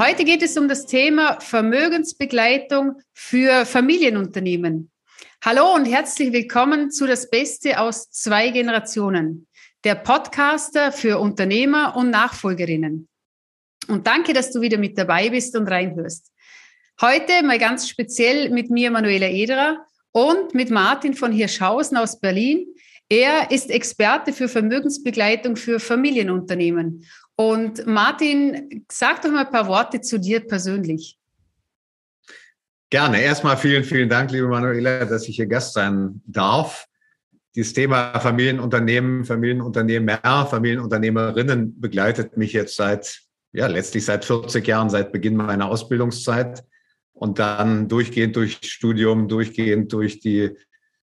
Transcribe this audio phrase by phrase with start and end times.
[0.00, 4.90] heute geht es um das Thema Vermögensbegleitung für Familienunternehmen.
[5.44, 9.46] Hallo und herzlich willkommen zu Das Beste aus zwei Generationen,
[9.84, 13.08] der Podcaster für Unternehmer und Nachfolgerinnen.
[13.88, 16.32] Und danke, dass du wieder mit dabei bist und reinhörst.
[17.02, 22.66] Heute mal ganz speziell mit mir, Manuela Ederer, und mit Martin von Hirschhausen aus Berlin.
[23.10, 27.04] Er ist Experte für Vermögensbegleitung für Familienunternehmen.
[27.40, 31.18] Und Martin, sag doch mal ein paar Worte zu dir persönlich.
[32.90, 33.22] Gerne.
[33.22, 36.86] Erstmal vielen, vielen Dank, liebe Manuela, dass ich hier Gast sein darf.
[37.54, 45.10] Dieses Thema Familienunternehmen, Familienunternehmer, Familienunternehmerinnen begleitet mich jetzt seit, ja, letztlich seit 40 Jahren, seit
[45.10, 46.62] Beginn meiner Ausbildungszeit
[47.14, 50.58] und dann durchgehend durch Studium, durchgehend durch die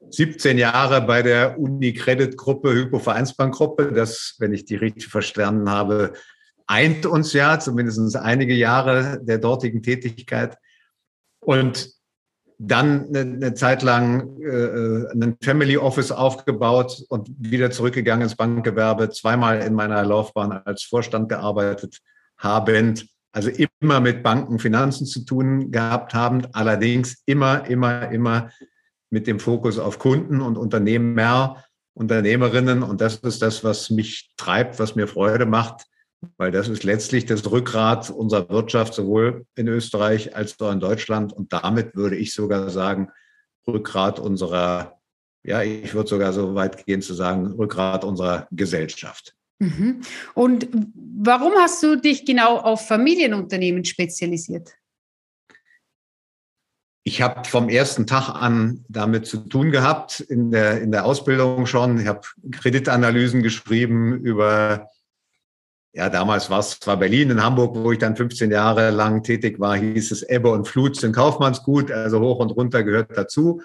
[0.10, 3.92] 17 Jahre bei der Uni-Credit-Gruppe, Hypo-Vereinsbank-Gruppe.
[3.94, 6.14] Das, wenn ich die richtig verstanden habe,
[6.68, 10.58] eint uns ja zumindest einige Jahre der dortigen Tätigkeit.
[11.40, 11.92] Und
[12.60, 19.62] dann eine, Zeit lang äh, einen Family Office aufgebaut und wieder zurückgegangen ins Bankgewerbe, zweimal
[19.62, 22.00] in meiner Laufbahn als Vorstand gearbeitet
[22.40, 23.50] habend, also
[23.82, 28.50] immer mit Banken, Finanzen zu tun gehabt haben, allerdings immer, immer, immer
[29.10, 31.64] mit dem Fokus auf Kunden und Unternehmer,
[31.94, 32.84] Unternehmerinnen.
[32.84, 35.86] Und das ist das, was mich treibt, was mir Freude macht,
[36.38, 41.34] weil das ist letztlich das Rückgrat unserer Wirtschaft, sowohl in Österreich als auch in Deutschland.
[41.34, 43.10] Und damit würde ich sogar sagen,
[43.68, 45.00] Rückgrat unserer,
[45.44, 49.34] ja, ich würde sogar so weit gehen zu sagen, Rückgrat unserer Gesellschaft.
[49.60, 50.02] Mhm.
[50.36, 54.74] Und warum hast du dich genau auf Familienunternehmen spezialisiert?
[57.08, 61.66] Ich habe vom ersten Tag an damit zu tun gehabt, in der, in der Ausbildung
[61.66, 62.02] schon.
[62.02, 62.20] Ich habe
[62.52, 64.90] Kreditanalysen geschrieben über,
[65.94, 69.58] ja, damals war es zwar Berlin, in Hamburg, wo ich dann 15 Jahre lang tätig
[69.58, 73.62] war, hieß es Ebbe und Flut sind Kaufmannsgut, also hoch und runter gehört dazu,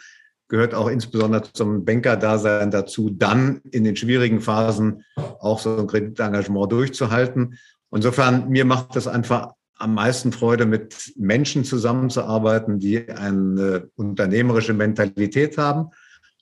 [0.47, 6.70] gehört auch insbesondere zum Banker-Dasein dazu, dann in den schwierigen Phasen auch so ein Kreditengagement
[6.70, 7.59] durchzuhalten.
[7.91, 15.59] Insofern, mir macht das einfach am meisten Freude, mit Menschen zusammenzuarbeiten, die eine unternehmerische Mentalität
[15.59, 15.91] haben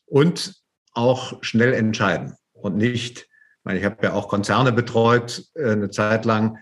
[0.05, 0.55] und
[0.93, 5.91] auch schnell entscheiden und nicht, ich, meine, ich habe ja auch Konzerne betreut äh, eine
[5.91, 6.59] Zeit lang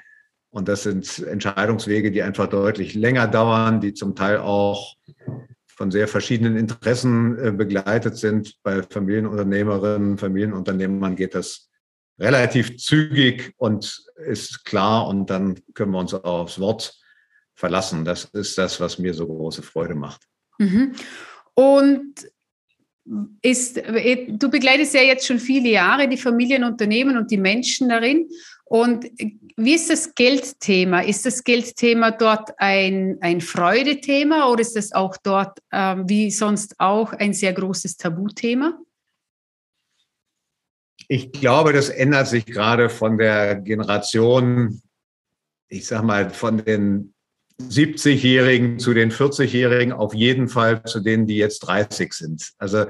[0.50, 4.96] und das sind Entscheidungswege, die einfach deutlich länger dauern, die zum Teil auch
[5.66, 8.56] von sehr verschiedenen Interessen äh, begleitet sind.
[8.62, 11.67] Bei Familienunternehmerinnen, Familienunternehmern geht das
[12.18, 16.98] relativ zügig und ist klar und dann können wir uns aufs Wort
[17.54, 18.04] verlassen.
[18.04, 20.22] Das ist das, was mir so große Freude macht.
[20.58, 20.94] Mhm.
[21.54, 22.14] Und
[23.42, 23.76] ist,
[24.28, 28.28] du begleitest ja jetzt schon viele Jahre die Familienunternehmen und die Menschen darin.
[28.64, 29.06] Und
[29.56, 31.00] wie ist das Geldthema?
[31.00, 36.74] Ist das Geldthema dort ein, ein Freudethema oder ist das auch dort, äh, wie sonst
[36.78, 38.78] auch, ein sehr großes Tabuthema?
[41.08, 44.82] Ich glaube, das ändert sich gerade von der Generation,
[45.68, 47.14] ich sag mal, von den
[47.62, 52.50] 70-Jährigen zu den 40-Jährigen, auf jeden Fall zu denen, die jetzt 30 sind.
[52.58, 52.86] Also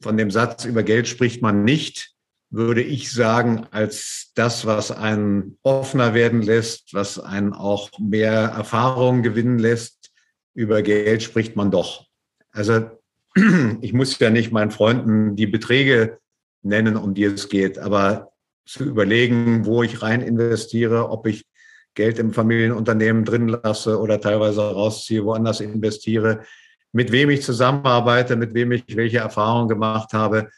[0.00, 2.12] von dem Satz über Geld spricht man nicht,
[2.50, 9.22] würde ich sagen, als das, was einen offener werden lässt, was einen auch mehr Erfahrung
[9.22, 10.12] gewinnen lässt.
[10.54, 12.06] Über Geld spricht man doch.
[12.52, 12.90] Also
[13.80, 16.18] ich muss ja nicht meinen Freunden die Beträge
[16.66, 17.78] nennen, um die es geht.
[17.78, 18.32] Aber
[18.66, 21.44] zu überlegen, wo ich rein investiere, ob ich
[21.94, 26.42] Geld im Familienunternehmen drin lasse oder teilweise rausziehe, woanders investiere,
[26.92, 30.50] mit wem ich zusammenarbeite, mit wem ich welche Erfahrungen gemacht habe.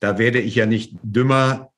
[0.00, 1.72] Da werde ich ja nicht dümmer,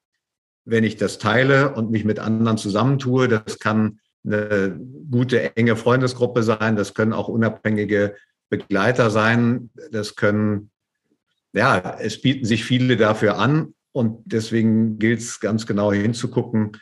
[0.65, 3.28] wenn ich das teile und mich mit anderen zusammentue.
[3.28, 4.78] Das kann eine
[5.10, 6.76] gute, enge Freundesgruppe sein.
[6.76, 8.17] Das können auch unabhängige
[8.50, 9.70] Begleiter sein.
[9.91, 10.70] Das können,
[11.52, 13.75] ja, es bieten sich viele dafür an.
[13.93, 16.73] Und deswegen gilt es ganz genau hinzugucken,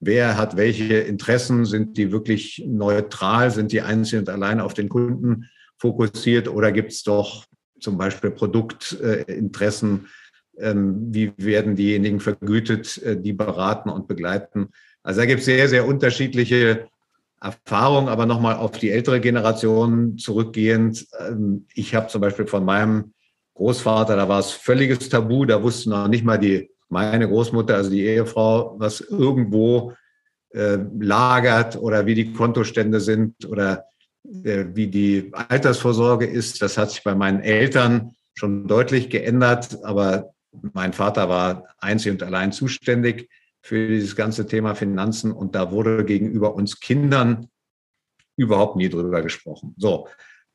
[0.00, 4.88] wer hat welche Interessen, sind die wirklich neutral, sind die einzeln und allein auf den
[4.88, 7.44] Kunden fokussiert oder gibt es doch
[7.80, 10.08] zum Beispiel Produktinteressen,
[10.58, 14.68] ähm, wie werden diejenigen vergütet, äh, die beraten und begleiten.
[15.02, 16.88] Also da gibt es sehr, sehr unterschiedliche
[17.40, 21.06] Erfahrungen, aber nochmal auf die ältere Generation zurückgehend.
[21.18, 23.12] Ähm, ich habe zum Beispiel von meinem
[23.54, 27.90] Großvater, da war es völliges Tabu, da wusste noch nicht mal die, meine Großmutter, also
[27.90, 29.94] die Ehefrau, was irgendwo
[30.50, 33.86] äh, lagert oder wie die Kontostände sind oder
[34.44, 36.62] äh, wie die Altersvorsorge ist.
[36.62, 40.34] Das hat sich bei meinen Eltern schon deutlich geändert, aber
[40.72, 43.28] mein Vater war einzig und allein zuständig
[43.62, 47.48] für dieses ganze Thema Finanzen und da wurde gegenüber uns Kindern
[48.36, 49.74] überhaupt nie drüber gesprochen.
[49.78, 50.08] So.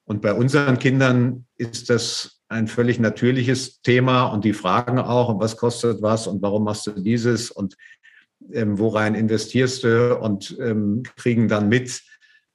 [0.06, 5.40] Und bei unseren Kindern ist das ein völlig natürliches Thema und die fragen auch, und
[5.40, 7.78] was kostet was und warum machst du dieses und
[8.52, 12.02] ähm, worein investierst du und ähm, kriegen dann mit,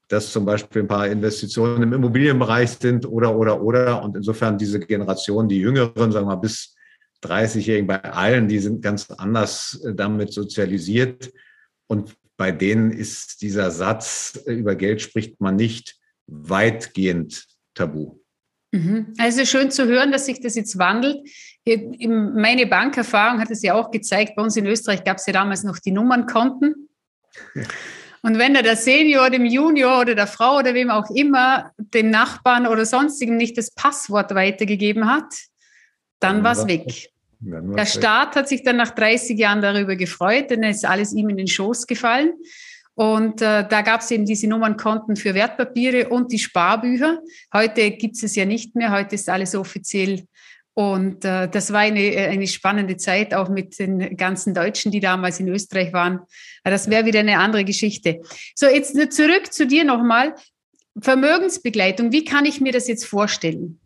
[0.09, 4.03] dass zum Beispiel ein paar Investitionen im Immobilienbereich sind oder, oder, oder.
[4.03, 6.75] Und insofern diese Generation, die Jüngeren, sagen wir mal bis
[7.23, 11.33] 30-Jährigen, bei allen, die sind ganz anders äh, damit sozialisiert.
[11.87, 15.97] Und bei denen ist dieser Satz, äh, über Geld spricht man nicht,
[16.27, 18.24] weitgehend tabu.
[18.75, 19.15] Mhm.
[19.19, 21.19] Also schön zu hören, dass sich das jetzt wandelt.
[21.65, 25.63] Meine Bankerfahrung hat es ja auch gezeigt, bei uns in Österreich gab es ja damals
[25.63, 26.89] noch die Nummernkonten.
[28.23, 32.11] Und wenn da der Senior dem Junior oder der Frau oder wem auch immer dem
[32.11, 35.33] Nachbarn oder sonstigen nicht das Passwort weitergegeben hat,
[36.19, 37.11] dann war es weg.
[37.39, 41.29] Der Staat hat sich dann nach 30 Jahren darüber gefreut, denn es ist alles ihm
[41.29, 42.33] in den Schoß gefallen.
[42.95, 47.19] Und äh, da gab es eben diese Nummernkonten für Wertpapiere und die Sparbücher.
[47.53, 50.27] Heute gibt es es ja nicht mehr, heute ist alles offiziell.
[50.75, 55.39] Und äh, das war eine, eine spannende Zeit, auch mit den ganzen Deutschen, die damals
[55.41, 56.21] in Österreich waren.
[56.65, 58.21] Das wäre wieder eine andere Geschichte.
[58.57, 60.35] So, jetzt zurück zu dir nochmal.
[61.01, 63.81] Vermögensbegleitung, wie kann ich mir das jetzt vorstellen?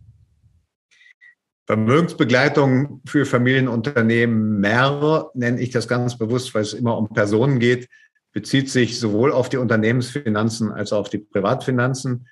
[1.66, 7.88] Vermögensbegleitung für Familienunternehmen, mehr nenne ich das ganz bewusst, weil es immer um Personen geht,
[8.32, 12.28] bezieht sich sowohl auf die Unternehmensfinanzen als auch auf die Privatfinanzen.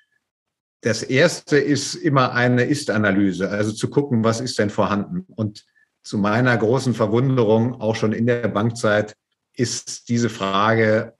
[0.81, 5.25] Das erste ist immer eine Ist-Analyse, also zu gucken, was ist denn vorhanden.
[5.35, 5.65] Und
[6.03, 9.15] zu meiner großen Verwunderung, auch schon in der Bankzeit,
[9.53, 11.13] ist diese Frage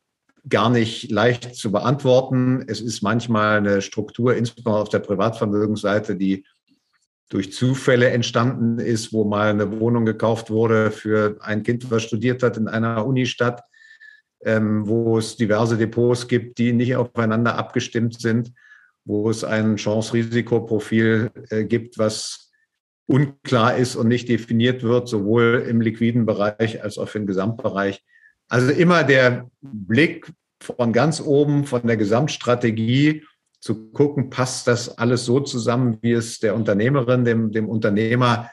[0.48, 2.64] gar nicht leicht zu beantworten.
[2.68, 6.46] Es ist manchmal eine Struktur, insbesondere auf der Privatvermögensseite, die
[7.30, 12.42] durch Zufälle entstanden ist, wo mal eine Wohnung gekauft wurde für ein Kind, was studiert
[12.42, 13.64] hat in einer Unistadt,
[14.44, 18.54] ähm, wo es diverse Depots gibt, die nicht aufeinander abgestimmt sind,
[19.06, 22.52] wo es ein Chance-Risikoprofil äh, gibt, was
[23.08, 28.04] unklar ist und nicht definiert wird, sowohl im liquiden Bereich als auch im Gesamtbereich.
[28.50, 30.32] Also immer der Blick
[30.62, 33.24] von ganz oben, von der Gesamtstrategie
[33.60, 38.50] zu gucken, passt das alles so zusammen, wie es der Unternehmerin, dem, dem Unternehmer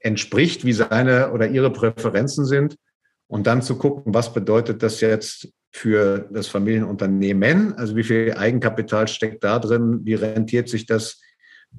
[0.00, 2.76] entspricht, wie seine oder ihre Präferenzen sind.
[3.28, 7.74] Und dann zu gucken, was bedeutet das jetzt für das Familienunternehmen?
[7.74, 10.00] Also wie viel Eigenkapital steckt da drin?
[10.04, 11.20] Wie rentiert sich das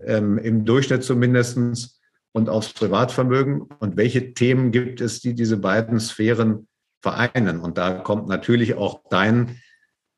[0.06, 2.00] ähm, im Durchschnitt zumindestens
[2.34, 3.62] und aufs Privatvermögen?
[3.62, 6.68] Und welche Themen gibt es, die diese beiden Sphären
[7.02, 7.60] vereinen?
[7.60, 9.58] Und da kommt natürlich auch dein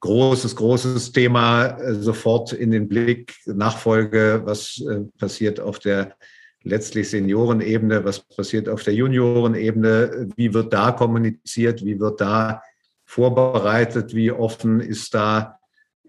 [0.01, 3.35] großes, großes Thema äh, sofort in den Blick.
[3.45, 6.15] Nachfolge, was äh, passiert auf der
[6.63, 12.61] letztlich Seniorenebene, was passiert auf der Juniorenebene, wie wird da kommuniziert, wie wird da
[13.05, 15.59] vorbereitet, wie offen ist da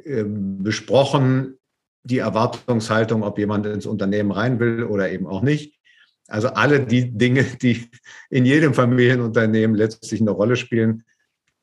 [0.05, 1.59] ähm, besprochen
[2.03, 5.79] die Erwartungshaltung, ob jemand ins Unternehmen rein will oder eben auch nicht.
[6.29, 7.91] Also alle die Dinge, die
[8.31, 11.05] in jedem Familienunternehmen letztlich eine Rolle spielen,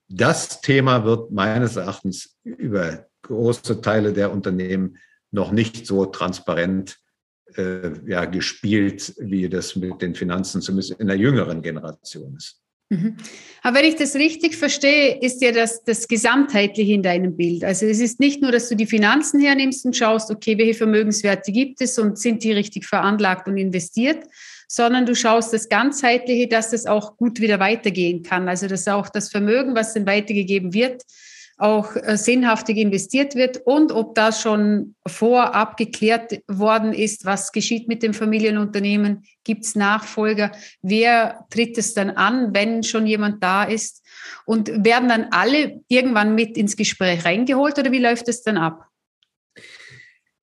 [0.09, 4.97] das Thema wird meines Erachtens über große Teile der Unternehmen
[5.31, 6.99] noch nicht so transparent
[7.55, 12.61] äh, ja, gespielt, wie das mit den Finanzen zumindest in der jüngeren Generation ist.
[12.89, 13.17] Mhm.
[13.63, 17.63] Aber wenn ich das richtig verstehe, ist ja das, das Gesamtheitliche in deinem Bild.
[17.63, 21.51] Also es ist nicht nur, dass du die Finanzen hernimmst und schaust, okay, welche Vermögenswerte
[21.51, 24.23] gibt es und sind die richtig veranlagt und investiert,
[24.69, 28.47] sondern du schaust das Ganzheitliche, dass das auch gut wieder weitergehen kann.
[28.47, 31.03] Also dass auch das Vermögen, was dann weitergegeben wird,
[31.57, 37.87] auch äh, sinnhaftig investiert wird und ob das schon vorab geklärt worden ist, was geschieht
[37.87, 43.63] mit dem Familienunternehmen, gibt es Nachfolger, wer tritt es dann an, wenn schon jemand da
[43.63, 44.05] ist
[44.45, 48.85] und werden dann alle irgendwann mit ins Gespräch reingeholt oder wie läuft es dann ab?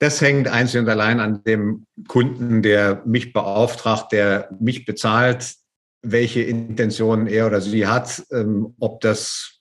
[0.00, 5.54] Das hängt einzig und allein an dem Kunden, der mich beauftragt, der mich bezahlt,
[6.02, 9.53] welche Intentionen er oder sie hat, ähm, ob das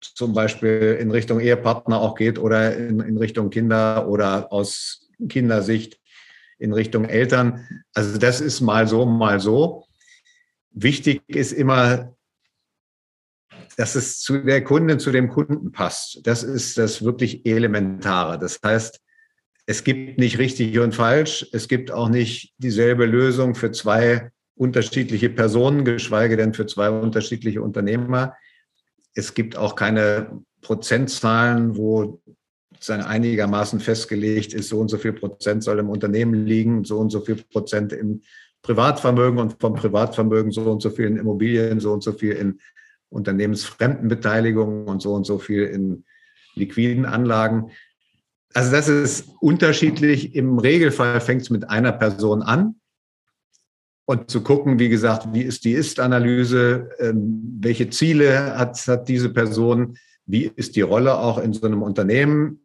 [0.00, 5.98] zum Beispiel in Richtung Ehepartner auch geht oder in, in Richtung Kinder oder aus Kindersicht
[6.58, 7.66] in Richtung Eltern.
[7.94, 9.86] Also das ist mal so, mal so.
[10.70, 12.14] Wichtig ist immer,
[13.76, 16.20] dass es zu der Kundin, zu dem Kunden passt.
[16.26, 18.38] Das ist das wirklich Elementare.
[18.38, 19.00] Das heißt,
[19.66, 21.46] es gibt nicht richtig und falsch.
[21.52, 27.60] Es gibt auch nicht dieselbe Lösung für zwei unterschiedliche Personen, geschweige denn für zwei unterschiedliche
[27.60, 28.34] Unternehmer.
[29.16, 32.20] Es gibt auch keine Prozentzahlen, wo
[32.74, 37.10] sozusagen einigermaßen festgelegt ist, so und so viel Prozent soll im Unternehmen liegen, so und
[37.10, 38.20] so viel Prozent im
[38.62, 42.60] Privatvermögen und vom Privatvermögen so und so viel in Immobilien, so und so viel in
[43.08, 46.04] Unternehmensfremdenbeteiligungen und so und so viel in
[46.54, 47.70] liquiden Anlagen.
[48.52, 50.34] Also das ist unterschiedlich.
[50.34, 52.74] Im Regelfall fängt es mit einer Person an.
[54.08, 59.30] Und zu gucken, wie gesagt, wie ist die Ist-Analyse, ähm, welche Ziele hat, hat diese
[59.30, 62.60] Person, wie ist die Rolle auch in so einem Unternehmen,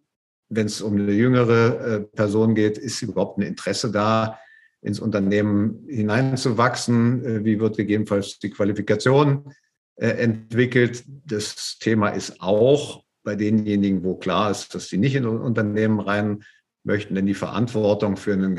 [0.50, 4.39] wenn es um eine jüngere äh, Person geht, ist überhaupt ein Interesse da,
[4.81, 7.25] ins Unternehmen hineinzuwachsen?
[7.25, 9.53] Äh, wie wird gegebenenfalls die Qualifikation
[9.95, 11.03] äh, entwickelt?
[11.25, 16.00] Das Thema ist auch bei denjenigen, wo klar ist, dass sie nicht in ein Unternehmen
[16.00, 16.43] rein
[16.83, 18.55] möchten, denn die Verantwortung für einen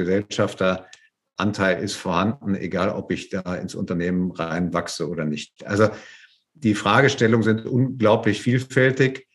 [1.42, 5.66] Gesellschafteranteil ist vorhanden, egal ob ich da ins Unternehmen reinwachse oder nicht.
[5.66, 5.88] Also
[6.54, 9.26] die Fragestellungen sind unglaublich vielfältig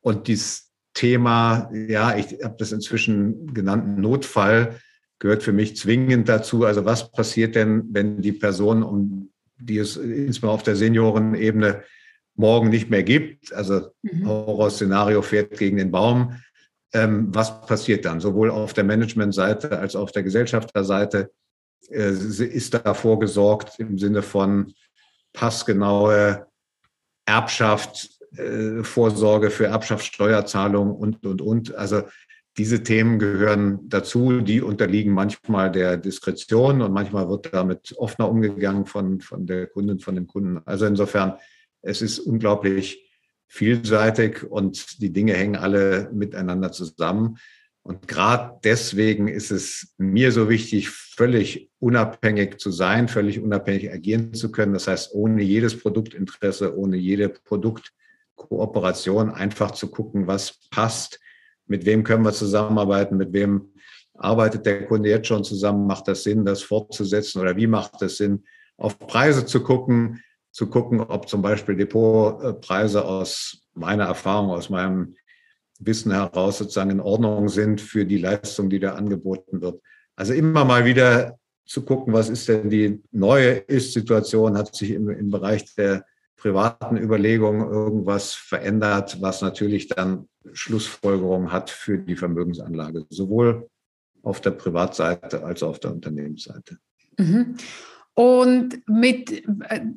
[0.00, 4.80] und dieses Thema, ja, ich habe das inzwischen genannten Notfall,
[5.18, 6.64] gehört für mich zwingend dazu.
[6.64, 11.82] Also was passiert denn, wenn die Person, um die es insbesondere auf der Seniorenebene
[12.34, 13.52] morgen nicht mehr gibt.
[13.52, 14.26] Also mhm.
[14.26, 16.36] Horrorszenario fährt gegen den Baum.
[16.96, 18.20] Ähm, was passiert dann?
[18.20, 21.30] Sowohl auf der Managementseite als auch auf der Gesellschafterseite
[21.90, 24.72] äh, ist da vorgesorgt im Sinne von
[25.34, 26.46] passgenaue
[27.26, 31.74] Erbschaft, äh, Vorsorge für Erbschaftssteuerzahlung und, und, und.
[31.74, 32.04] Also
[32.56, 38.86] diese Themen gehören dazu, die unterliegen manchmal der Diskretion und manchmal wird damit offener umgegangen
[38.86, 40.62] von, von der Kundin, von dem Kunden.
[40.64, 41.34] Also insofern
[41.82, 43.05] es ist unglaublich
[43.48, 47.38] vielseitig und die Dinge hängen alle miteinander zusammen.
[47.82, 54.34] Und gerade deswegen ist es mir so wichtig, völlig unabhängig zu sein, völlig unabhängig agieren
[54.34, 54.72] zu können.
[54.72, 61.20] Das heißt, ohne jedes Produktinteresse, ohne jede Produktkooperation einfach zu gucken, was passt,
[61.66, 63.72] mit wem können wir zusammenarbeiten, mit wem
[64.14, 68.16] arbeitet der Kunde jetzt schon zusammen, macht das Sinn, das fortzusetzen oder wie macht es
[68.16, 68.44] Sinn,
[68.76, 70.22] auf Preise zu gucken,
[70.56, 75.14] zu gucken, ob zum Beispiel Depotpreise aus meiner Erfahrung, aus meinem
[75.78, 79.82] Wissen heraus sozusagen in Ordnung sind für die Leistung, die da angeboten wird.
[80.16, 85.10] Also immer mal wieder zu gucken, was ist denn die neue Ist-Situation, hat sich im,
[85.10, 93.04] im Bereich der privaten Überlegungen irgendwas verändert, was natürlich dann Schlussfolgerungen hat für die Vermögensanlage,
[93.10, 93.68] sowohl
[94.22, 96.78] auf der Privatseite als auch auf der Unternehmensseite.
[97.18, 97.58] Mhm.
[98.18, 99.42] Und mit,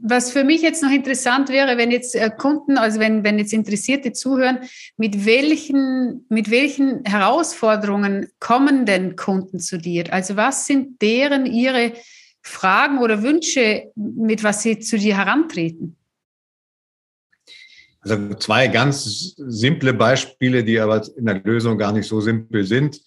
[0.04, 3.54] was für mich jetzt noch interessant wäre, wenn jetzt äh, Kunden, also wenn, wenn jetzt
[3.54, 4.60] Interessierte zuhören,
[4.98, 10.12] mit welchen, mit welchen Herausforderungen kommen denn Kunden zu dir?
[10.12, 11.94] Also was sind deren ihre
[12.42, 15.96] Fragen oder Wünsche, mit was sie zu dir herantreten?
[18.02, 23.00] Also zwei ganz simple Beispiele, die aber in der Lösung gar nicht so simpel sind.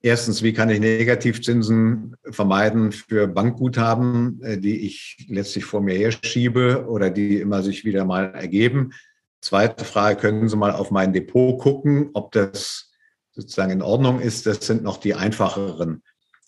[0.00, 6.86] Erstens, wie kann ich Negativzinsen vermeiden für Bankguthaben, äh, die ich letztlich vor mir herschiebe
[6.88, 8.92] oder die immer sich wieder mal ergeben?
[9.40, 12.92] Zweite Frage, können Sie mal auf mein Depot gucken, ob das
[13.32, 14.46] sozusagen in Ordnung ist?
[14.46, 16.02] Das sind noch die einfacheren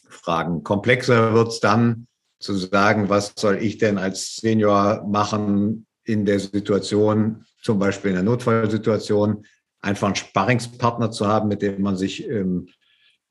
[0.08, 0.62] Fragen.
[0.62, 2.06] Komplexer wird es dann
[2.38, 8.16] zu sagen, was soll ich denn als Senior machen in der Situation, zum Beispiel in
[8.16, 9.44] der Notfallsituation,
[9.80, 12.68] einfach einen Sparringspartner zu haben, mit dem man sich ähm,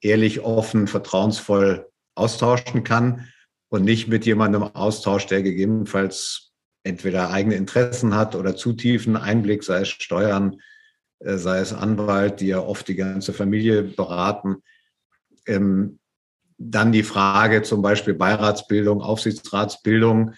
[0.02, 3.28] ehrlich, offen, vertrauensvoll austauschen kann
[3.70, 6.52] und nicht mit jemandem austauscht, der gegebenenfalls
[6.84, 10.62] entweder eigene Interessen hat oder zu tiefen Einblick, sei es Steuern,
[11.20, 14.58] äh, sei es Anwalt, die ja oft die ganze Familie beraten.
[15.46, 16.00] Ähm,
[16.58, 20.34] dann die Frage zum Beispiel Beiratsbildung, Aufsichtsratsbildung.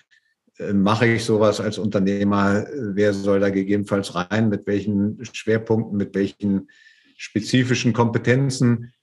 [0.57, 2.65] Äh, mache ich sowas als Unternehmer?
[2.73, 4.49] Wer soll da gegebenenfalls rein?
[4.49, 6.69] Mit welchen Schwerpunkten, mit welchen
[7.17, 8.93] spezifischen Kompetenzen?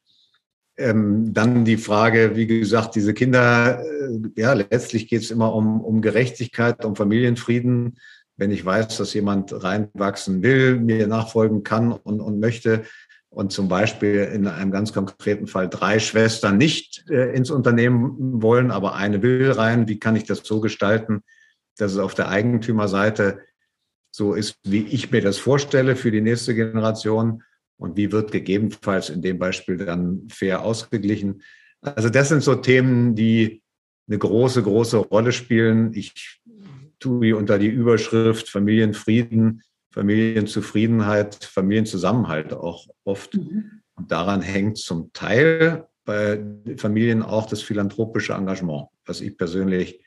[0.78, 5.80] Ähm, dann die Frage, wie gesagt, diese Kinder, äh, ja, letztlich geht es immer um,
[5.80, 7.98] um Gerechtigkeit, um Familienfrieden.
[8.36, 12.84] Wenn ich weiß, dass jemand reinwachsen will, mir nachfolgen kann und, und möchte
[13.30, 18.70] und zum Beispiel in einem ganz konkreten Fall drei Schwestern nicht äh, ins Unternehmen wollen,
[18.70, 21.22] aber eine will rein, wie kann ich das so gestalten,
[21.76, 23.40] dass es auf der Eigentümerseite
[24.10, 27.42] so ist, wie ich mir das vorstelle für die nächste Generation
[27.78, 31.42] und wie wird gegebenenfalls in dem Beispiel dann fair ausgeglichen.
[31.80, 33.62] Also das sind so Themen, die
[34.08, 35.92] eine große, große Rolle spielen.
[35.94, 36.40] Ich
[36.98, 43.34] tue unter die Überschrift Familienfrieden, Familienzufriedenheit, Familienzusammenhalt auch oft.
[43.34, 43.82] Mhm.
[43.94, 46.42] Und daran hängt zum Teil bei
[46.76, 50.00] Familien auch das philanthropische Engagement, was ich persönlich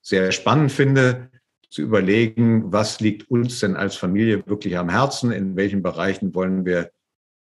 [0.00, 1.30] sehr spannend finde,
[1.70, 6.64] zu überlegen, was liegt uns denn als Familie wirklich am Herzen, in welchen Bereichen wollen
[6.64, 6.90] wir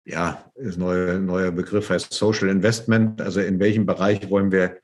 [0.05, 3.21] ja, das neue, neue Begriff heißt Social Investment.
[3.21, 4.79] Also in welchem Bereich wollen wir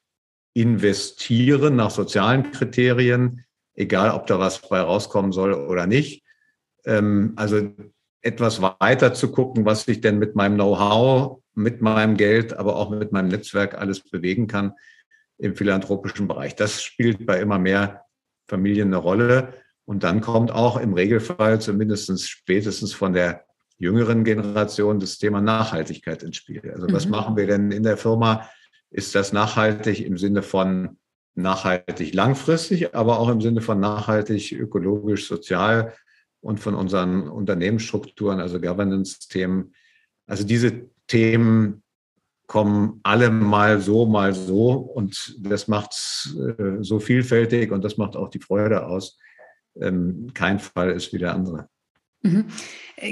[0.55, 3.45] investieren nach sozialen Kriterien,
[3.75, 6.25] egal ob da was bei rauskommen soll oder nicht.
[6.85, 7.71] Ähm, also
[8.23, 12.91] etwas weiter zu gucken, was ich denn mit meinem Know-how, mit meinem Geld, aber auch
[12.91, 14.75] mit meinem Netzwerk alles bewegen kann
[15.39, 16.57] im philanthropischen Bereich.
[16.57, 18.03] Das spielt bei immer mehr
[18.49, 19.55] Familien eine Rolle.
[19.85, 23.48] Und dann kommt auch im Regelfall, zumindest spätestens von der
[23.79, 26.71] jüngeren Generation, das Thema Nachhaltigkeit ins Spiel.
[26.73, 27.13] Also was mhm.
[27.13, 28.49] machen wir denn in der Firma?
[28.91, 30.99] Ist das nachhaltig im Sinne von
[31.35, 35.95] nachhaltig langfristig, aber auch im Sinne von nachhaltig ökologisch, sozial
[36.41, 39.73] und von unseren Unternehmensstrukturen, also Governance-Themen.
[40.27, 41.83] Also diese Themen
[42.47, 47.99] kommen alle mal so, mal so und das macht es äh, so vielfältig und das
[47.99, 49.19] macht auch die Freude aus.
[49.81, 51.69] Ähm, kein Fall ist wie der andere.
[52.33, 52.45] Mhm.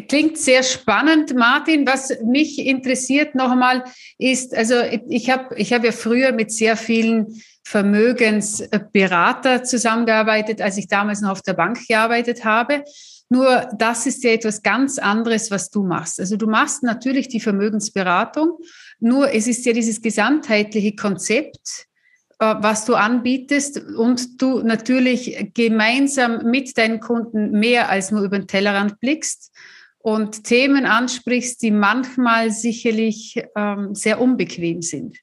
[0.09, 1.87] Klingt sehr spannend, Martin.
[1.87, 3.85] Was mich interessiert noch einmal
[4.19, 4.75] ist, also
[5.09, 11.31] ich habe ich hab ja früher mit sehr vielen Vermögensberater zusammengearbeitet, als ich damals noch
[11.31, 12.83] auf der Bank gearbeitet habe.
[13.29, 16.19] Nur das ist ja etwas ganz anderes, was du machst.
[16.21, 18.59] Also du machst natürlich die Vermögensberatung,
[19.01, 21.96] nur es ist ja dieses gesamtheitliche Konzept, äh,
[22.39, 28.47] was du anbietest und du natürlich gemeinsam mit deinen Kunden mehr als nur über den
[28.47, 29.53] Tellerrand blickst
[29.99, 35.19] und Themen ansprichst, die manchmal sicherlich ähm, sehr unbequem sind.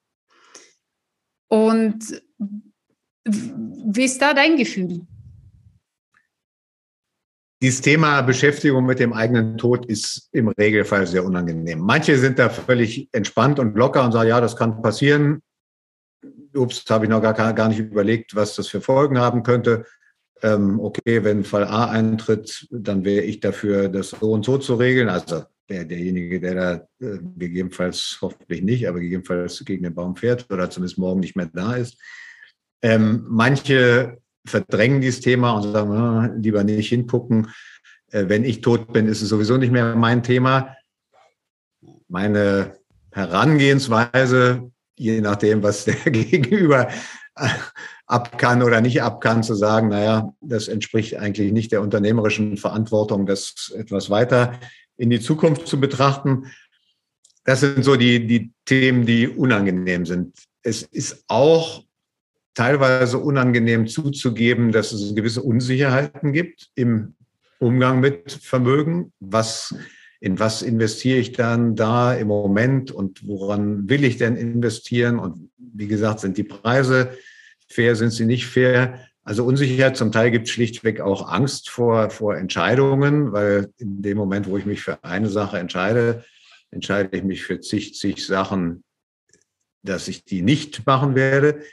[1.48, 2.22] Und
[3.26, 5.02] wie ist da dein Gefühl?
[7.62, 11.80] Dieses Thema Beschäftigung mit dem eigenen Tod ist im Regelfall sehr unangenehm.
[11.80, 15.42] Manche sind da völlig entspannt und locker und sagen, ja, das kann passieren.
[16.56, 19.86] Ups, habe ich noch gar, gar nicht überlegt, was das für Folgen haben könnte.
[20.42, 24.76] Ähm, okay, wenn Fall A eintritt, dann wäre ich dafür, das so und so zu
[24.76, 25.10] regeln.
[25.10, 30.52] Also der, derjenige, der da äh, gegebenenfalls, hoffentlich nicht, aber gegebenenfalls gegen den Baum fährt
[30.52, 31.98] oder zumindest morgen nicht mehr da ist.
[32.82, 37.48] Ähm, manche verdrängen dieses Thema und sagen, ah, lieber nicht hingucken.
[38.12, 40.76] Äh, wenn ich tot bin, ist es sowieso nicht mehr mein Thema.
[42.10, 42.78] Meine
[43.12, 46.90] Herangehensweise, je nachdem, was der Gegenüber
[48.06, 52.58] ab kann oder nicht ab kann, zu sagen, naja, das entspricht eigentlich nicht der unternehmerischen
[52.58, 54.60] Verantwortung, das etwas weiter
[54.98, 56.52] in die Zukunft zu betrachten.
[57.44, 60.38] Das sind so die, die Themen, die unangenehm sind.
[60.62, 61.84] Es ist auch
[62.54, 67.16] teilweise unangenehm zuzugeben, dass es gewisse Unsicherheiten gibt im
[67.60, 69.12] Umgang mit Vermögen.
[69.20, 69.76] Was,
[70.24, 75.20] in was investiere ich dann da im Moment und woran will ich denn investieren?
[75.20, 77.18] Und wie gesagt, sind die Preise
[77.68, 79.00] fair, sind sie nicht fair?
[79.26, 84.18] Also Unsicherheit, zum Teil gibt es schlichtweg auch Angst vor, vor Entscheidungen, weil in dem
[84.18, 86.24] Moment, wo ich mich für eine Sache entscheide,
[86.72, 88.86] entscheide ich mich für zig, zig Sachen,
[89.82, 91.64] dass ich die nicht machen werde.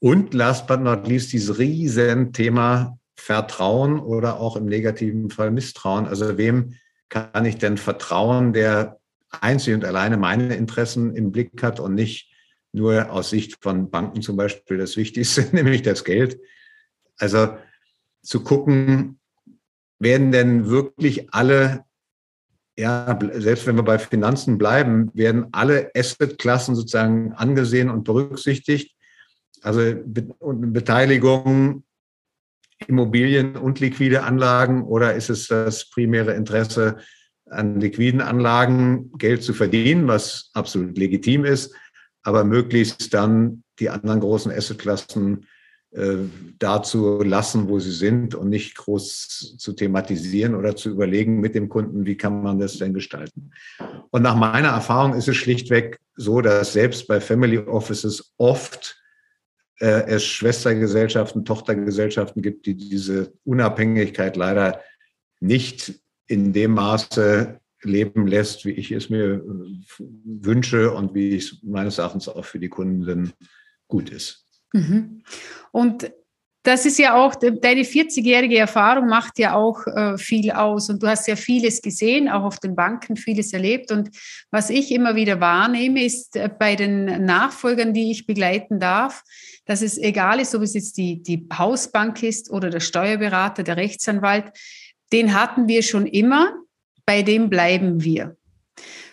[0.00, 6.08] Und last but not least, dieses riesen Thema Vertrauen oder auch im negativen Fall Misstrauen.
[6.08, 6.74] Also wem
[7.08, 12.32] kann ich denn vertrauen, der einzig und alleine meine Interessen im Blick hat und nicht
[12.72, 16.38] nur aus Sicht von Banken zum Beispiel das Wichtigste, nämlich das Geld.
[17.18, 17.56] Also
[18.22, 19.18] zu gucken,
[19.98, 21.84] werden denn wirklich alle,
[22.76, 28.96] ja, selbst wenn wir bei Finanzen bleiben, werden alle Assetklassen sozusagen angesehen und berücksichtigt
[29.62, 31.82] also Beteiligung,
[32.86, 36.96] Immobilien und liquide Anlagen oder ist es das primäre Interesse
[37.48, 41.74] an liquiden Anlagen, Geld zu verdienen, was absolut legitim ist,
[42.22, 45.46] aber möglichst dann die anderen großen Assetklassen
[45.92, 46.16] äh,
[46.58, 51.68] dazu lassen, wo sie sind und nicht groß zu thematisieren oder zu überlegen mit dem
[51.68, 53.52] Kunden, wie kann man das denn gestalten.
[54.10, 59.00] Und nach meiner Erfahrung ist es schlichtweg so, dass selbst bei Family Offices oft
[59.80, 64.80] äh, es Schwestergesellschaften, Tochtergesellschaften gibt, die diese Unabhängigkeit leider
[65.40, 69.42] nicht in dem Maße leben lässt, wie ich es mir äh,
[69.98, 73.32] wünsche und wie es meines Erachtens auch für die Kunden
[73.86, 74.46] gut ist.
[74.72, 75.22] Mhm.
[75.72, 76.10] Und
[76.66, 81.06] das ist ja auch, deine 40-jährige Erfahrung macht ja auch äh, viel aus und du
[81.06, 83.92] hast ja vieles gesehen, auch auf den Banken vieles erlebt.
[83.92, 84.10] Und
[84.50, 89.22] was ich immer wieder wahrnehme, ist äh, bei den Nachfolgern, die ich begleiten darf,
[89.64, 93.76] dass es egal ist, ob es jetzt die, die Hausbank ist oder der Steuerberater, der
[93.76, 94.46] Rechtsanwalt,
[95.12, 96.52] den hatten wir schon immer,
[97.04, 98.36] bei dem bleiben wir.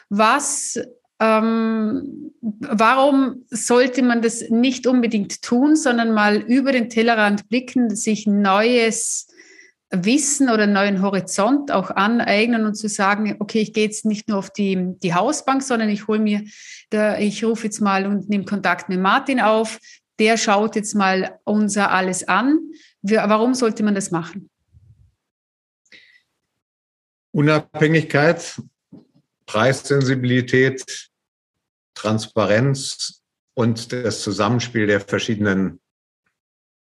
[0.09, 0.79] Was,
[1.19, 8.27] ähm, warum sollte man das nicht unbedingt tun, sondern mal über den Tellerrand blicken, sich
[8.27, 9.27] neues
[9.89, 14.39] Wissen oder neuen Horizont auch aneignen und zu sagen, okay, ich gehe jetzt nicht nur
[14.39, 16.43] auf die, die Hausbank, sondern ich hole mir,
[16.89, 19.79] da, ich rufe jetzt mal und nehme Kontakt mit Martin auf,
[20.19, 22.59] der schaut jetzt mal unser alles an.
[23.03, 24.49] Warum sollte man das machen?
[27.31, 28.59] Unabhängigkeit,
[29.45, 31.11] Preissensibilität,
[31.95, 35.79] Transparenz und das Zusammenspiel der verschiedenen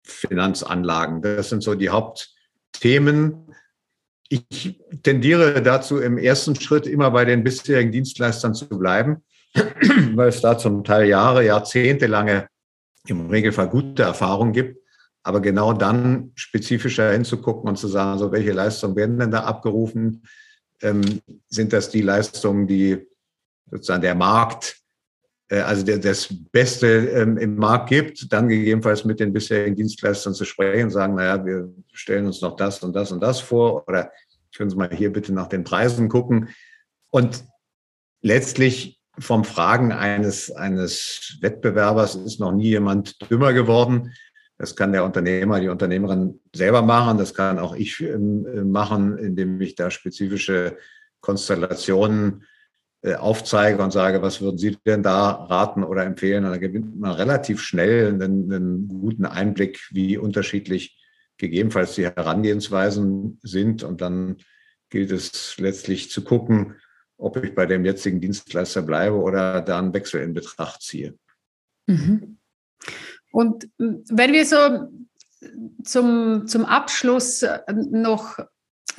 [0.05, 1.23] Finanzanlagen.
[1.23, 3.55] Das sind so die Hauptthemen.
[4.29, 9.25] Ich tendiere dazu, im ersten Schritt immer bei den bisherigen Dienstleistern zu bleiben,
[10.14, 12.49] weil es da zum Teil Jahre, Jahrzehnte lange
[13.07, 14.81] im Regelfall gute Erfahrungen gibt.
[15.23, 20.25] Aber genau dann spezifischer hinzugucken und zu sagen, so welche Leistungen werden denn da abgerufen?
[20.83, 23.09] Ähm, sind das die Leistungen, die
[23.71, 24.77] sozusagen der Markt
[25.49, 30.45] also der, das Beste ähm, im Markt gibt, dann gegebenenfalls mit den bisherigen Dienstleistern zu
[30.45, 34.11] sprechen, sagen, naja, wir stellen uns noch das und das und das vor oder
[34.57, 36.49] können Sie mal hier bitte nach den Preisen gucken.
[37.11, 37.45] Und
[38.23, 44.13] letztlich vom Fragen eines, eines Wettbewerbers ist noch nie jemand dümmer geworden.
[44.59, 47.19] Das kann der Unternehmer, die Unternehmerin selber machen.
[47.19, 50.79] Das kann auch ich ähm, machen, indem ich da spezifische
[51.21, 52.56] Konstellationen äh,
[53.14, 56.45] aufzeige und sage, was würden Sie denn da raten oder empfehlen?
[56.45, 60.99] Dann gewinnt man relativ schnell einen, einen guten Einblick, wie unterschiedlich
[61.38, 63.83] gegebenenfalls die Herangehensweisen sind.
[63.83, 64.37] Und dann
[64.90, 66.77] gilt es letztlich zu gucken,
[67.19, 71.19] ob ich bei dem jetzigen Dienstleister bleibe oder da einen Wechsel in Betracht ziehe.
[71.87, 72.38] Mhm.
[73.33, 74.57] Und wenn wir so
[75.85, 77.45] zum, zum Abschluss
[77.90, 78.38] noch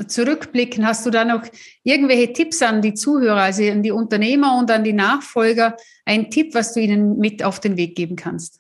[0.05, 1.43] zurückblicken, hast du da noch
[1.83, 6.53] irgendwelche Tipps an die Zuhörer, also an die Unternehmer und an die Nachfolger, ein Tipp,
[6.53, 8.59] was du ihnen mit auf den Weg geben kannst?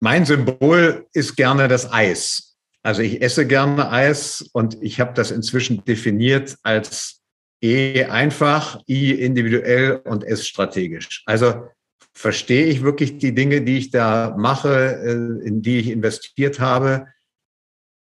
[0.00, 2.56] Mein Symbol ist gerne das Eis.
[2.82, 7.20] Also ich esse gerne Eis und ich habe das inzwischen definiert als
[7.60, 11.24] E einfach, I individuell und S strategisch.
[11.26, 11.68] Also
[12.14, 17.06] verstehe ich wirklich die Dinge, die ich da mache, äh, in die ich investiert habe,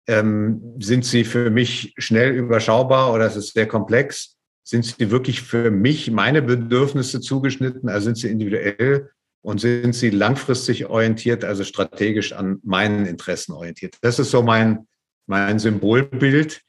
[0.07, 4.37] ähm, sind sie für mich schnell überschaubar oder ist es sehr komplex?
[4.63, 7.89] Sind sie wirklich für mich, meine Bedürfnisse zugeschnitten?
[7.89, 9.11] Also sind sie individuell
[9.43, 13.97] und sind sie langfristig orientiert, also strategisch an meinen Interessen orientiert?
[14.01, 14.87] Das ist so mein,
[15.27, 16.63] mein Symbolbild.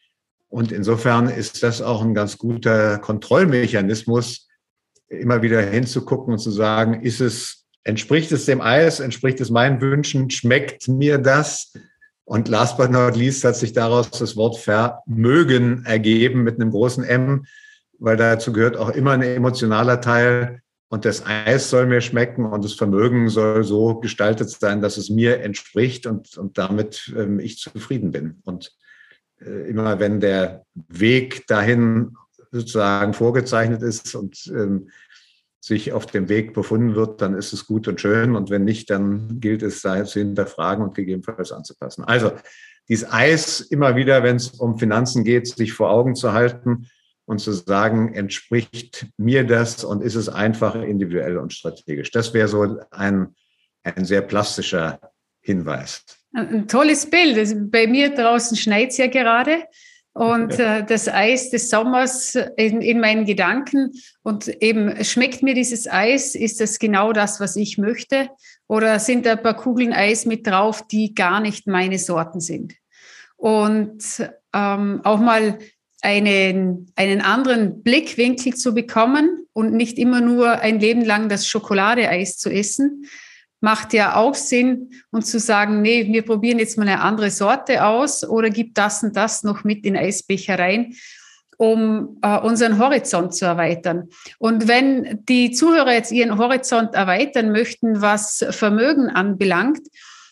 [0.49, 4.47] Und insofern ist das auch ein ganz guter Kontrollmechanismus,
[5.07, 9.81] immer wieder hinzugucken und zu sagen, ist es, entspricht es dem Eis, entspricht es meinen
[9.81, 11.73] Wünschen, schmeckt mir das?
[12.25, 17.03] Und last but not least hat sich daraus das Wort Vermögen ergeben mit einem großen
[17.03, 17.45] M,
[17.99, 20.61] weil dazu gehört auch immer ein emotionaler Teil.
[20.87, 25.09] Und das Eis soll mir schmecken und das Vermögen soll so gestaltet sein, dass es
[25.09, 28.41] mir entspricht und, und damit ähm, ich zufrieden bin.
[28.43, 28.71] Und
[29.41, 32.15] äh, immer wenn der Weg dahin
[32.51, 34.89] sozusagen vorgezeichnet ist und ähm,
[35.65, 38.35] sich auf dem Weg befunden wird, dann ist es gut und schön.
[38.35, 42.03] Und wenn nicht, dann gilt es, da zu hinterfragen und gegebenenfalls anzupassen.
[42.03, 42.33] Also
[42.87, 46.87] dieses Eis immer wieder, wenn es um Finanzen geht, sich vor Augen zu halten
[47.25, 52.11] und zu sagen, entspricht mir das und ist es einfach individuell und strategisch.
[52.11, 53.33] Das wäre so ein,
[53.81, 54.99] ein sehr plastischer
[55.41, 56.05] Hinweis.
[56.35, 57.71] Ein tolles Bild.
[57.71, 59.63] Bei mir draußen schneit es ja gerade
[60.15, 63.91] und äh, das Eis des Sommers in, in meinen Gedanken.
[64.23, 66.35] Und eben, schmeckt mir dieses Eis?
[66.35, 68.29] Ist das genau das, was ich möchte?
[68.67, 72.75] Oder sind da ein paar Kugeln Eis mit drauf, die gar nicht meine Sorten sind?
[73.35, 74.03] Und
[74.53, 75.59] ähm, auch mal
[76.01, 82.37] einen, einen anderen Blickwinkel zu bekommen und nicht immer nur ein Leben lang das Schokoladeeis
[82.37, 83.05] zu essen,
[83.65, 87.83] macht ja auch Sinn und zu sagen, nee, wir probieren jetzt mal eine andere Sorte
[87.83, 90.93] aus oder gibt das und das noch mit in Eisbecher rein,
[91.57, 94.09] um äh, unseren Horizont zu erweitern.
[94.37, 99.81] Und wenn die Zuhörer jetzt ihren Horizont erweitern möchten, was Vermögen anbelangt,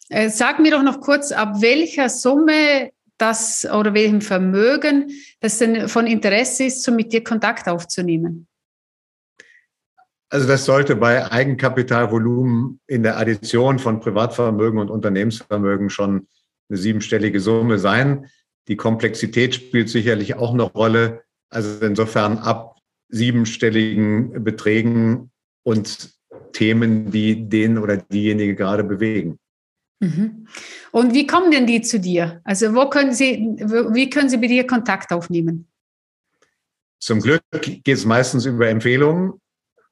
[0.10, 5.88] äh, sag mir doch noch kurz, ab welcher Summe das oder welchem Vermögen das denn
[5.88, 8.48] von Interesse ist, so mit dir Kontakt aufzunehmen.
[10.34, 16.28] Also das sollte bei Eigenkapitalvolumen in der Addition von Privatvermögen und Unternehmensvermögen schon
[16.70, 18.26] eine siebenstellige Summe sein.
[18.68, 21.22] Die Komplexität spielt sicherlich auch eine Rolle.
[21.52, 25.30] Also insofern ab siebenstelligen Beträgen
[25.62, 26.16] und
[26.52, 29.38] Themen, die den oder diejenige gerade bewegen.
[30.00, 30.48] Mhm.
[30.92, 32.42] Und wie kommen denn die zu dir?
[32.44, 33.56] Also wo können Sie,
[33.92, 35.68] wie können Sie mit dir Kontakt aufnehmen?
[37.00, 39.34] Zum Glück geht es meistens über Empfehlungen.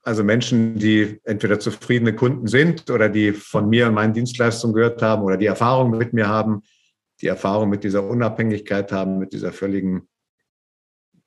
[0.03, 5.01] Also Menschen, die entweder zufriedene Kunden sind oder die von mir und meinen Dienstleistungen gehört
[5.01, 6.63] haben oder die Erfahrung mit mir haben,
[7.21, 10.09] die Erfahrung mit dieser Unabhängigkeit haben, mit dieser völligen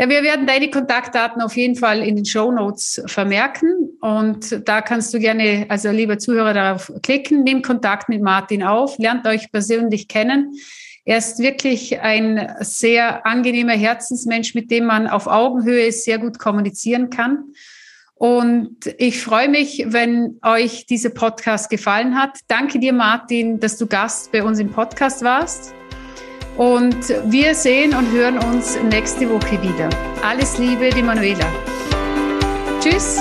[0.00, 4.80] Ja, wir werden deine Kontaktdaten auf jeden Fall in den Show Notes vermerken und da
[4.80, 9.50] kannst du gerne, also lieber Zuhörer, darauf klicken, nimm Kontakt mit Martin auf, lernt euch
[9.50, 10.54] persönlich kennen.
[11.04, 17.10] Er ist wirklich ein sehr angenehmer Herzensmensch, mit dem man auf Augenhöhe sehr gut kommunizieren
[17.10, 17.52] kann.
[18.14, 22.38] Und ich freue mich, wenn euch dieser Podcast gefallen hat.
[22.46, 25.74] Danke dir, Martin, dass du Gast bei uns im Podcast warst.
[26.58, 29.88] Und wir sehen und hören uns nächste Woche wieder.
[30.22, 31.46] Alles Liebe, die Manuela.
[32.80, 33.18] Tschüss.